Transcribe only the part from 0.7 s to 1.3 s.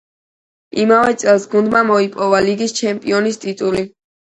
იმავე